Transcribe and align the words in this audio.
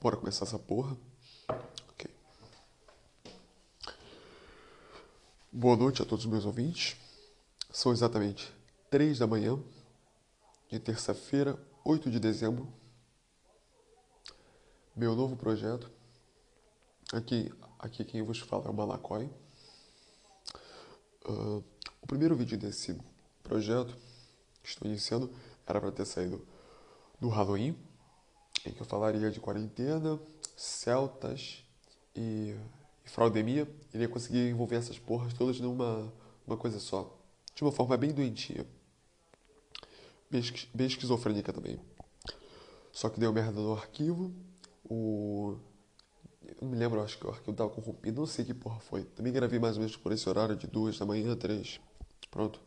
Bora 0.00 0.16
começar 0.16 0.46
essa 0.46 0.58
porra. 0.58 0.96
Ok. 1.90 2.10
Boa 5.52 5.76
noite 5.76 6.00
a 6.00 6.06
todos 6.06 6.24
os 6.24 6.30
meus 6.30 6.46
ouvintes. 6.46 6.96
São 7.70 7.92
exatamente 7.92 8.50
3 8.88 9.18
da 9.18 9.26
manhã 9.26 9.62
de 10.70 10.80
terça-feira, 10.80 11.62
8 11.84 12.10
de 12.10 12.18
dezembro. 12.18 12.66
Meu 14.96 15.14
novo 15.14 15.36
projeto. 15.36 15.90
Aqui, 17.12 17.52
aqui 17.78 18.02
quem 18.02 18.22
vos 18.22 18.38
fala 18.38 18.68
é 18.68 18.70
o 18.70 18.72
Malacói. 18.72 19.30
Uh, 21.26 21.62
o 22.00 22.06
primeiro 22.06 22.34
vídeo 22.34 22.56
desse 22.56 22.98
projeto 23.42 23.94
que 24.62 24.70
estou 24.70 24.88
iniciando 24.88 25.30
era 25.66 25.78
para 25.78 25.92
ter 25.92 26.06
saído 26.06 26.42
do 27.20 27.28
Halloween, 27.28 27.76
em 28.66 28.72
que 28.72 28.80
eu 28.80 28.86
falaria 28.86 29.30
de 29.30 29.40
quarentena, 29.40 30.20
celtas 30.56 31.64
e, 32.14 32.54
e 33.04 33.08
fraudemia. 33.08 33.68
Iria 33.94 34.08
conseguir 34.08 34.50
envolver 34.50 34.76
essas 34.76 34.98
porras 34.98 35.32
todas 35.32 35.58
numa 35.60 36.12
uma 36.46 36.56
coisa 36.56 36.78
só. 36.78 37.16
De 37.54 37.62
uma 37.62 37.72
forma 37.72 37.96
bem 37.96 38.12
doentia. 38.12 38.66
Bem, 40.30 40.42
bem 40.74 40.86
esquizofrênica 40.86 41.52
também. 41.52 41.80
Só 42.92 43.08
que 43.08 43.20
deu 43.20 43.32
merda 43.32 43.60
no 43.60 43.72
arquivo. 43.72 44.32
O. 44.84 45.56
Eu 46.60 46.66
me 46.68 46.76
lembro, 46.76 47.00
acho 47.00 47.18
que 47.18 47.26
o 47.26 47.30
arquivo 47.30 47.56
tava 47.56 47.70
corrompido. 47.70 48.20
Não 48.20 48.26
sei 48.26 48.44
que 48.44 48.52
porra 48.52 48.80
foi. 48.80 49.04
Também 49.04 49.32
gravei 49.32 49.58
mais 49.58 49.76
ou 49.76 49.80
menos 49.80 49.96
por 49.96 50.12
esse 50.12 50.28
horário 50.28 50.56
de 50.56 50.66
duas 50.66 50.98
da 50.98 51.06
manhã, 51.06 51.36
três. 51.36 51.80
Pronto. 52.30 52.60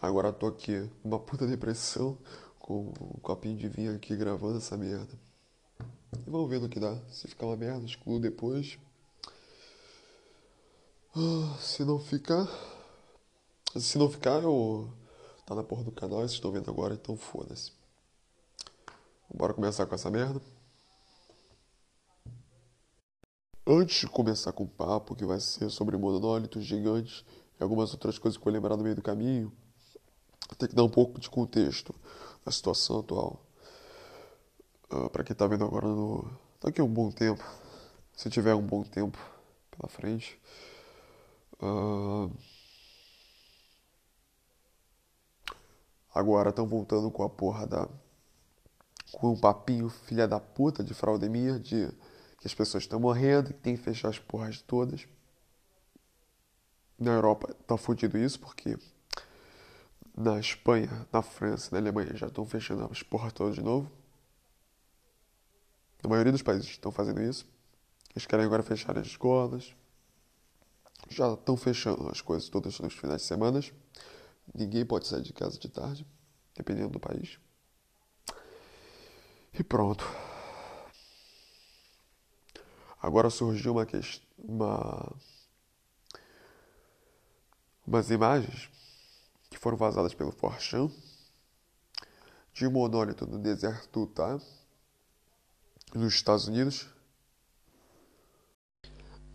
Agora 0.00 0.32
tô 0.32 0.46
aqui 0.46 0.88
numa 1.04 1.18
puta 1.18 1.46
depressão. 1.46 2.18
Com 2.58 2.92
um 3.00 3.20
copinho 3.20 3.56
de 3.56 3.68
vinho 3.68 3.94
aqui 3.94 4.14
gravando 4.16 4.58
essa 4.58 4.76
merda. 4.76 5.27
E 6.28 6.30
vamos 6.30 6.50
ver 6.50 6.60
no 6.60 6.68
que 6.68 6.78
dá. 6.78 6.94
Se 7.10 7.26
ficar 7.26 7.46
uma 7.46 7.56
merda, 7.56 7.86
excluo 7.86 8.20
depois. 8.20 8.78
Ah, 11.16 11.56
se 11.58 11.82
não 11.86 11.98
ficar. 11.98 12.46
Se 13.74 13.96
não 13.96 14.10
ficar, 14.10 14.42
eu. 14.42 14.92
Tá 15.46 15.54
na 15.54 15.64
porra 15.64 15.84
do 15.84 15.90
canal, 15.90 16.18
vocês 16.18 16.32
estão 16.32 16.52
vendo 16.52 16.70
agora, 16.70 16.92
então 16.92 17.16
foda-se. 17.16 17.72
Bora 19.34 19.54
começar 19.54 19.86
com 19.86 19.94
essa 19.94 20.10
merda. 20.10 20.38
Antes 23.66 24.00
de 24.00 24.06
começar 24.08 24.52
com 24.52 24.64
o 24.64 24.68
papo, 24.68 25.16
que 25.16 25.24
vai 25.24 25.40
ser 25.40 25.70
sobre 25.70 25.96
monólitos 25.96 26.62
gigantes 26.62 27.24
e 27.58 27.62
algumas 27.62 27.92
outras 27.94 28.18
coisas 28.18 28.38
que 28.38 28.46
eu 28.46 28.52
lembrar 28.52 28.76
no 28.76 28.82
meio 28.82 28.96
do 28.96 29.02
caminho, 29.02 29.50
tem 30.58 30.68
que 30.68 30.74
dar 30.74 30.84
um 30.84 30.90
pouco 30.90 31.18
de 31.18 31.30
contexto 31.30 31.94
da 32.44 32.52
situação 32.52 33.00
atual. 33.00 33.47
Uh, 34.90 35.06
ah, 35.06 35.10
para 35.10 35.24
quem 35.24 35.36
tá 35.36 35.46
vendo 35.46 35.64
agora 35.64 35.86
no. 35.86 36.30
Daqui 36.62 36.80
a 36.80 36.84
um 36.84 36.92
bom 36.92 37.10
tempo. 37.10 37.44
Se 38.16 38.28
tiver 38.30 38.54
um 38.54 38.66
bom 38.66 38.82
tempo 38.82 39.18
pela 39.70 39.88
frente. 39.88 40.40
Uh, 41.60 42.30
Agora 46.18 46.50
estão 46.50 46.66
voltando 46.66 47.12
com 47.12 47.22
a 47.22 47.28
porra 47.28 47.64
da. 47.64 47.88
com 49.12 49.30
um 49.34 49.38
papinho 49.38 49.88
filha 49.88 50.26
da 50.26 50.40
puta 50.40 50.82
de 50.82 50.92
fraudemia, 50.92 51.60
de 51.60 51.88
que 52.40 52.46
as 52.46 52.52
pessoas 52.52 52.82
estão 52.82 52.98
morrendo, 52.98 53.54
que 53.54 53.60
tem 53.60 53.76
que 53.76 53.82
fechar 53.84 54.08
as 54.08 54.18
porras 54.18 54.60
todas. 54.60 55.06
Na 56.98 57.12
Europa 57.12 57.54
tá 57.68 57.76
fudido 57.76 58.18
isso, 58.18 58.40
porque 58.40 58.76
na 60.16 60.40
Espanha, 60.40 61.06
na 61.12 61.22
França, 61.22 61.68
na 61.70 61.78
Alemanha 61.78 62.16
já 62.16 62.26
estão 62.26 62.44
fechando 62.44 62.88
as 62.90 63.00
porras 63.00 63.32
todas 63.32 63.54
de 63.54 63.62
novo. 63.62 63.88
Na 66.02 66.08
maioria 66.08 66.32
dos 66.32 66.42
países 66.42 66.66
estão 66.66 66.92
fazendo 66.92 67.22
isso. 67.22 67.46
Eles 68.10 68.26
querem 68.26 68.44
agora 68.44 68.62
fechar 68.62 68.96
as 68.98 69.06
escolas. 69.06 69.74
Já 71.08 71.32
estão 71.32 71.56
fechando 71.56 72.08
as 72.08 72.20
coisas 72.20 72.48
todas 72.48 72.78
nos 72.80 72.94
finais 72.94 73.22
de 73.22 73.26
semana. 73.26 73.60
Ninguém 74.54 74.84
pode 74.84 75.06
sair 75.06 75.22
de 75.22 75.32
casa 75.32 75.58
de 75.58 75.68
tarde, 75.68 76.06
dependendo 76.54 76.90
do 76.90 77.00
país. 77.00 77.38
E 79.52 79.62
pronto. 79.62 80.04
Agora 83.00 83.30
surgiu 83.30 83.72
uma 83.72 83.86
questão, 83.86 84.26
uma, 84.38 85.16
umas 87.86 88.10
imagens 88.10 88.68
que 89.48 89.58
foram 89.58 89.76
vazadas 89.76 90.14
pelo 90.14 90.32
Forchan 90.32 90.90
de 92.52 92.66
um 92.66 92.72
monólito 92.72 93.24
no 93.24 93.38
deserto 93.38 94.00
Utah, 94.00 94.40
nos 95.94 96.14
Estados 96.14 96.46
Unidos. 96.46 96.86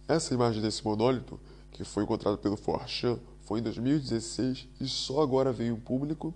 Essa 0.08 0.34
imagem 0.34 0.62
desse 0.62 0.84
monólito, 0.84 1.40
que 1.72 1.84
foi 1.84 2.04
encontrada 2.04 2.38
pelo 2.38 2.58
Forchan, 2.58 3.20
foi 3.42 3.60
em 3.60 3.64
2016 3.64 4.68
e 4.80 4.88
só 4.88 5.22
agora 5.22 5.52
veio 5.52 5.76
o 5.76 5.80
público 5.80 6.34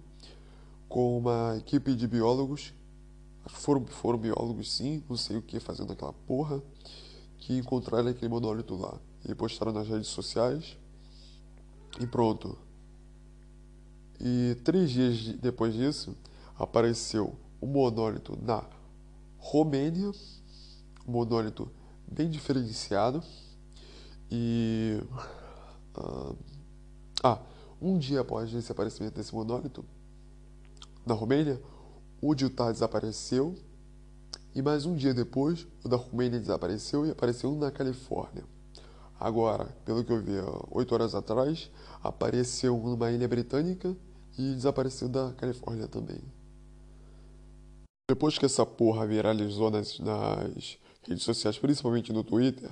com 0.87 1.17
uma 1.17 1.55
equipe 1.57 1.95
de 1.95 2.07
biólogos. 2.07 2.73
Foram, 3.47 3.85
foram 3.85 4.17
biólogos 4.17 4.73
sim, 4.73 5.03
não 5.09 5.15
sei 5.15 5.37
o 5.37 5.41
que 5.41 5.59
fazendo 5.59 5.93
aquela 5.93 6.13
porra, 6.13 6.61
que 7.37 7.57
encontraram 7.57 8.09
aquele 8.09 8.29
monólito 8.29 8.75
lá. 8.75 8.99
E 9.27 9.35
postaram 9.35 9.71
nas 9.71 9.87
redes 9.87 10.07
sociais 10.07 10.77
e 11.99 12.07
pronto. 12.07 12.57
E 14.19 14.55
três 14.63 14.89
dias 14.89 15.21
depois 15.39 15.73
disso, 15.73 16.15
apareceu 16.57 17.35
um 17.61 17.67
monólito 17.67 18.37
na 18.41 18.63
Romênia, 19.49 20.11
um 21.07 21.11
monólito 21.13 21.71
bem 22.05 22.29
diferenciado. 22.29 23.23
E. 24.29 25.01
Uh, 25.97 26.35
ah, 27.23 27.39
um 27.81 27.97
dia 27.97 28.19
após 28.19 28.53
esse 28.53 28.69
aparecimento 28.69 29.15
desse 29.15 29.33
monólito, 29.33 29.85
na 31.05 31.13
Romênia, 31.13 31.61
o 32.21 32.35
de 32.35 32.43
Utah 32.43 32.73
desapareceu, 32.73 33.55
e 34.53 34.61
mais 34.61 34.85
um 34.85 34.97
dia 34.97 35.13
depois, 35.13 35.65
o 35.81 35.87
da 35.87 35.95
Romênia 35.95 36.41
desapareceu 36.41 37.05
e 37.05 37.11
apareceu 37.11 37.55
na 37.55 37.71
Califórnia. 37.71 38.43
Agora, 39.17 39.73
pelo 39.85 40.03
que 40.03 40.11
eu 40.11 40.21
vi 40.21 40.33
oito 40.71 40.93
horas 40.93 41.15
atrás, 41.15 41.71
apareceu 42.03 42.75
um 42.75 42.89
numa 42.89 43.11
ilha 43.11 43.29
britânica 43.29 43.95
e 44.37 44.53
desapareceu 44.55 45.07
da 45.07 45.31
Califórnia 45.37 45.87
também. 45.87 46.21
Depois 48.07 48.37
que 48.37 48.45
essa 48.45 48.65
porra 48.65 49.05
viralizou 49.05 49.69
nas, 49.69 49.99
nas 49.99 50.77
redes 51.03 51.23
sociais, 51.23 51.57
principalmente 51.57 52.13
no 52.13 52.23
Twitter, 52.23 52.69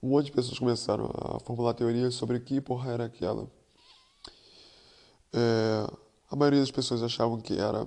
um 0.00 0.10
monte 0.10 0.26
de 0.26 0.32
pessoas 0.32 0.58
começaram 0.58 1.10
a 1.12 1.40
formular 1.40 1.74
teorias 1.74 2.14
sobre 2.14 2.38
que 2.38 2.60
porra 2.60 2.92
era 2.92 3.04
aquela. 3.06 3.50
É, 5.32 5.86
a 6.30 6.36
maioria 6.36 6.60
das 6.60 6.70
pessoas 6.70 7.02
achavam 7.02 7.40
que 7.40 7.58
era 7.58 7.86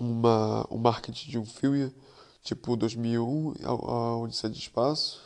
uma, 0.00 0.66
um 0.70 0.78
marketing 0.78 1.30
de 1.30 1.38
um 1.38 1.44
filme, 1.44 1.94
tipo 2.42 2.74
2001, 2.74 3.54
a, 3.62 4.16
Odisseia 4.16 4.50
de 4.50 4.58
Espaço. 4.58 5.20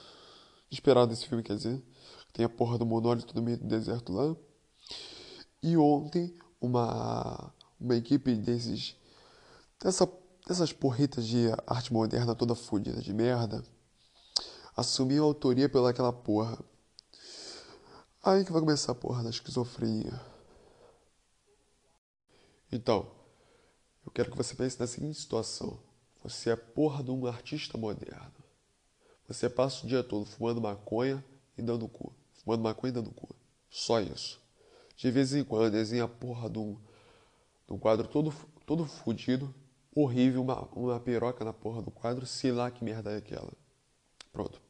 Esperado 0.70 1.12
esse 1.12 1.26
filme, 1.26 1.44
quer 1.44 1.56
dizer. 1.56 1.80
Tem 2.32 2.44
a 2.44 2.48
porra 2.48 2.76
do 2.76 2.84
monólito 2.84 3.34
no 3.34 3.42
meio 3.42 3.58
do 3.58 3.64
deserto 3.64 4.12
lá. 4.12 4.34
E 5.62 5.76
ontem, 5.76 6.36
uma, 6.60 7.52
uma 7.80 7.94
equipe 7.94 8.34
desses. 8.34 8.96
Dessa, 9.86 10.12
dessas 10.44 10.72
porritas 10.72 11.24
de 11.24 11.46
arte 11.64 11.92
moderna 11.92 12.34
toda 12.34 12.56
fodida 12.56 13.00
de 13.00 13.14
merda. 13.14 13.62
Assumiu 14.76 15.22
a 15.22 15.26
autoria 15.28 15.68
pelaquela 15.68 16.12
porra. 16.12 16.58
Aí 18.20 18.44
que 18.44 18.50
vai 18.50 18.60
começar 18.60 18.90
a 18.90 18.94
porra 18.96 19.22
da 19.22 19.30
esquizofrenia. 19.30 20.20
Então, 22.72 23.08
eu 24.04 24.10
quero 24.10 24.28
que 24.28 24.36
você 24.36 24.56
pense 24.56 24.80
na 24.80 24.88
seguinte 24.88 25.20
situação: 25.20 25.78
você 26.20 26.50
é 26.50 26.56
porra 26.56 27.04
de 27.04 27.12
um 27.12 27.24
artista 27.24 27.78
moderno. 27.78 28.42
Você 29.28 29.48
passa 29.48 29.84
o 29.84 29.88
dia 29.88 30.02
todo 30.02 30.26
fumando 30.26 30.60
maconha 30.60 31.24
e 31.56 31.62
dando 31.62 31.86
cu. 31.86 32.12
Fumando 32.42 32.64
maconha 32.64 32.90
e 32.90 32.94
dando 32.94 33.12
cu. 33.12 33.28
Só 33.70 34.00
isso. 34.00 34.42
De 34.96 35.12
vez 35.12 35.32
em 35.32 35.44
quando 35.44 35.70
desenha 35.70 36.06
a 36.06 36.08
porra 36.08 36.50
de 36.50 36.58
um, 36.58 36.74
de 37.68 37.72
um 37.72 37.78
quadro 37.78 38.08
todo, 38.08 38.34
todo 38.66 38.84
fudido, 38.84 39.54
horrível, 39.96 40.42
uma, 40.42 40.68
uma 40.74 41.00
piroca 41.00 41.44
na 41.44 41.52
porra 41.52 41.82
do 41.82 41.90
quadro, 41.90 42.26
sei 42.26 42.52
lá 42.52 42.70
que 42.70 42.84
merda 42.84 43.10
é 43.12 43.16
aquela. 43.16 43.52
Pronto. 44.32 44.60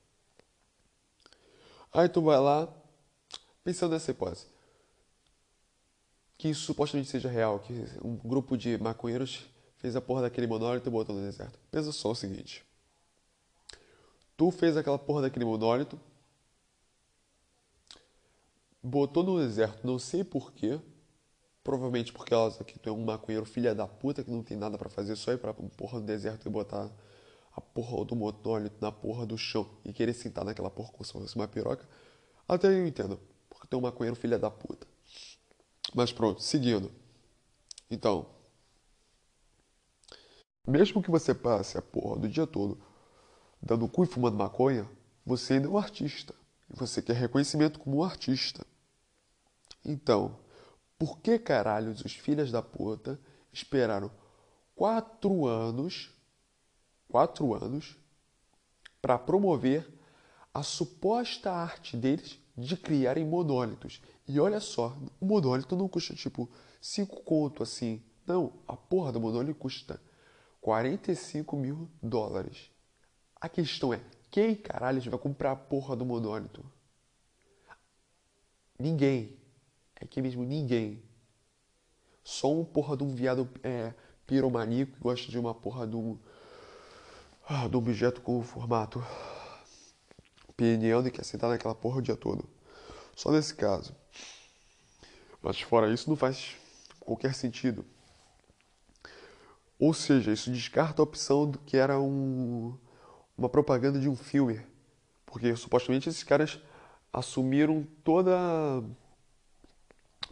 Aí 1.92 2.08
tu 2.08 2.22
vai 2.22 2.38
lá, 2.38 2.72
pensando 3.64 3.92
nessa 3.92 4.10
hipótese 4.10 4.46
que 6.38 6.48
isso 6.48 6.62
supostamente 6.62 7.08
seja 7.08 7.28
real, 7.28 7.58
que 7.58 7.72
um 8.04 8.16
grupo 8.16 8.56
de 8.56 8.76
maconheiros 8.78 9.46
fez 9.78 9.96
a 9.96 10.00
porra 10.00 10.22
daquele 10.22 10.46
monólito 10.46 10.88
e 10.88 10.92
botou 10.92 11.14
no 11.14 11.22
deserto. 11.22 11.58
Pensa 11.70 11.92
só 11.92 12.10
o 12.10 12.14
seguinte. 12.14 12.64
Tu 14.36 14.50
fez 14.50 14.76
aquela 14.76 14.98
porra 14.98 15.22
daquele 15.22 15.44
monólito, 15.44 15.98
botou 18.82 19.22
no 19.22 19.38
deserto, 19.38 19.86
não 19.86 19.98
sei 19.98 20.22
porquê, 20.22 20.78
provavelmente 21.66 22.12
porque 22.12 22.32
elas 22.32 22.60
aqui 22.60 22.78
tu 22.78 22.88
é 22.88 22.92
um 22.92 23.04
maconheiro 23.04 23.44
filha 23.44 23.74
da 23.74 23.88
puta 23.88 24.22
que 24.22 24.30
não 24.30 24.40
tem 24.40 24.56
nada 24.56 24.78
para 24.78 24.88
fazer, 24.88 25.16
só 25.16 25.32
ir 25.32 25.38
pra 25.38 25.52
porra 25.52 25.98
do 25.98 26.06
deserto 26.06 26.46
e 26.46 26.48
botar 26.48 26.88
a 27.52 27.60
porra 27.60 28.04
do 28.04 28.14
monólito 28.14 28.76
na 28.80 28.92
porra 28.92 29.26
do 29.26 29.36
chão 29.36 29.68
e 29.84 29.92
querer 29.92 30.14
sentar 30.14 30.44
naquela 30.44 30.70
porra 30.70 30.92
como 30.92 31.04
se 31.04 31.12
fosse 31.12 31.34
uma 31.34 31.48
piroca, 31.48 31.84
até 32.46 32.68
eu 32.68 32.86
entendo. 32.86 33.18
Porque 33.50 33.66
tem 33.66 33.76
um 33.76 33.82
maconheiro 33.82 34.14
filha 34.14 34.38
da 34.38 34.48
puta. 34.48 34.86
Mas 35.92 36.12
pronto, 36.12 36.40
seguindo. 36.40 36.92
Então, 37.90 38.26
mesmo 40.64 41.02
que 41.02 41.10
você 41.10 41.34
passe 41.34 41.76
a 41.76 41.82
porra 41.82 42.20
do 42.20 42.28
dia 42.28 42.46
todo 42.46 42.80
dando 43.60 43.88
cu 43.88 44.04
e 44.04 44.06
fumando 44.06 44.36
maconha, 44.36 44.88
você 45.24 45.54
ainda 45.54 45.66
é 45.66 45.70
um 45.70 45.76
artista. 45.76 46.32
E 46.72 46.78
você 46.78 47.02
quer 47.02 47.16
reconhecimento 47.16 47.80
como 47.80 47.96
um 47.96 48.04
artista. 48.04 48.64
Então, 49.84 50.45
por 50.98 51.18
que 51.18 51.38
caralhos 51.38 52.04
os 52.04 52.12
filhos 52.12 52.50
da 52.50 52.62
puta 52.62 53.18
esperaram 53.52 54.10
quatro 54.74 55.46
anos, 55.46 56.10
quatro 57.08 57.54
anos, 57.54 57.96
para 59.00 59.18
promover 59.18 59.88
a 60.52 60.62
suposta 60.62 61.52
arte 61.52 61.96
deles 61.96 62.38
de 62.56 62.76
criarem 62.76 63.24
monólitos. 63.24 64.00
E 64.26 64.40
olha 64.40 64.60
só, 64.60 64.96
o 65.20 65.26
monólito 65.26 65.76
não 65.76 65.88
custa 65.88 66.14
tipo 66.14 66.48
5 66.80 67.22
conto 67.22 67.62
assim. 67.62 68.02
Não, 68.26 68.52
a 68.66 68.76
porra 68.76 69.12
do 69.12 69.20
monólito 69.20 69.58
custa 69.58 70.00
45 70.60 71.56
mil 71.56 71.88
dólares. 72.02 72.70
A 73.40 73.48
questão 73.48 73.92
é, 73.92 74.00
quem 74.30 74.54
caralho 74.54 75.00
vai 75.10 75.18
comprar 75.18 75.52
a 75.52 75.56
porra 75.56 75.94
do 75.94 76.04
monólito? 76.04 76.64
Ninguém. 78.78 79.38
É 80.00 80.06
que 80.06 80.20
mesmo 80.20 80.44
ninguém. 80.44 81.02
Só 82.22 82.52
um 82.52 82.64
porra 82.64 82.96
de 82.96 83.04
um 83.04 83.14
viado 83.14 83.48
é, 83.62 83.94
piromaníaco 84.26 84.92
que 84.92 85.00
gosta 85.00 85.30
de 85.30 85.38
uma 85.38 85.54
porra 85.54 85.86
de 85.86 85.96
um, 85.96 86.18
ah, 87.48 87.66
objeto 87.72 88.20
com 88.20 88.42
formato 88.42 89.04
peniano 90.56 91.06
e 91.06 91.10
quer 91.10 91.24
sentar 91.24 91.50
naquela 91.50 91.74
porra 91.74 91.98
o 91.98 92.02
dia 92.02 92.16
todo. 92.16 92.48
Só 93.14 93.30
nesse 93.30 93.54
caso. 93.54 93.94
Mas 95.40 95.60
fora 95.60 95.92
isso 95.92 96.10
não 96.10 96.16
faz 96.16 96.56
qualquer 96.98 97.34
sentido. 97.34 97.84
Ou 99.78 99.94
seja, 99.94 100.32
isso 100.32 100.50
descarta 100.50 101.00
a 101.00 101.04
opção 101.04 101.48
do 101.48 101.58
que 101.58 101.76
era 101.76 102.00
um, 102.00 102.76
uma 103.36 103.48
propaganda 103.48 104.00
de 104.00 104.08
um 104.08 104.16
filme. 104.16 104.60
Porque 105.24 105.54
supostamente 105.54 106.08
esses 106.08 106.24
caras 106.24 106.58
assumiram 107.12 107.86
toda 108.02 108.32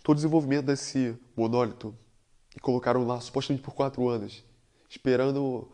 todo 0.04 0.12
o 0.12 0.16
desenvolvimento 0.16 0.66
desse 0.66 1.18
monólito 1.34 1.96
e 2.54 2.60
colocaram 2.60 3.06
lá 3.06 3.18
supostamente 3.20 3.62
por 3.64 3.74
quatro 3.74 4.06
anos, 4.06 4.44
esperando 4.88 5.66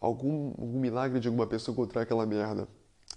algum, 0.00 0.50
algum 0.50 0.78
milagre 0.78 1.18
de 1.18 1.26
alguma 1.26 1.48
pessoa 1.48 1.74
encontrar 1.74 2.02
aquela 2.02 2.24
merda. 2.24 2.68